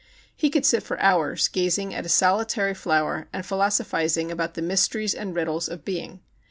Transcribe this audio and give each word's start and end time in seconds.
He 0.35 0.49
could 0.49 0.65
sit 0.65 0.81
for 0.81 0.99
hours 0.99 1.47
gazing 1.47 1.93
at 1.93 2.07
a 2.07 2.09
solitary 2.09 2.73
flower 2.73 3.29
and 3.31 3.43
philoso 3.45 3.83
phizing 3.85 4.31
about 4.31 4.55
the 4.55 4.63
mysteries 4.63 5.13
and 5.13 5.35
riddles 5.35 5.69
of 5.69 5.85
being. 5.85 6.21